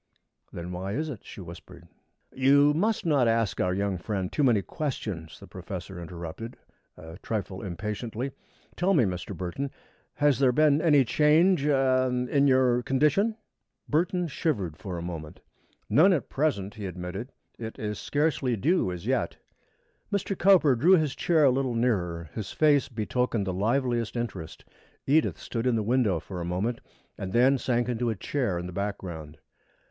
"Then 0.51 0.71
why 0.71 0.93
is 0.93 1.09
it?" 1.09 1.23
she 1.23 1.41
whispered. 1.41 1.87
"You 2.33 2.73
must 2.73 3.05
not 3.05 3.27
ask 3.27 3.61
our 3.61 3.71
young 3.71 3.99
friend 3.99 4.31
too 4.31 4.41
many 4.43 4.63
questions," 4.63 5.39
the 5.39 5.45
professor 5.45 5.99
interrupted, 6.01 6.57
a 6.97 7.19
trifle 7.19 7.61
impatiently. 7.61 8.31
"Tell 8.75 8.95
me, 8.95 9.03
Mr. 9.03 9.37
Burton, 9.37 9.69
has 10.15 10.39
there 10.39 10.51
been 10.51 10.81
any 10.81 11.05
change 11.05 11.63
er 11.67 12.09
in 12.31 12.47
your 12.47 12.81
condition?" 12.81 13.37
Burton 13.87 14.27
shivered 14.27 14.75
for 14.75 14.97
a 14.97 15.03
moment. 15.03 15.39
"None 15.87 16.13
at 16.13 16.29
present," 16.29 16.73
he 16.73 16.87
admitted. 16.87 17.31
"It 17.59 17.77
is 17.77 17.99
scarcely 17.99 18.55
due 18.55 18.91
as 18.91 19.05
yet." 19.05 19.37
Mr. 20.11 20.35
Cowper 20.35 20.75
drew 20.75 20.93
his 20.95 21.15
chair 21.15 21.43
a 21.43 21.51
little 21.51 21.75
nearer. 21.75 22.27
His 22.33 22.51
face 22.51 22.89
betokened 22.89 23.45
the 23.45 23.53
liveliest 23.53 24.15
interest. 24.17 24.65
Edith 25.05 25.39
stood 25.39 25.67
in 25.67 25.75
the 25.75 25.83
window 25.83 26.19
for 26.19 26.41
a 26.41 26.43
moment 26.43 26.81
and 27.19 27.33
then 27.33 27.59
sank 27.59 27.87
into 27.87 28.09
a 28.09 28.15
chair 28.15 28.57
in 28.57 28.65
the 28.65 28.73
background. 28.73 29.37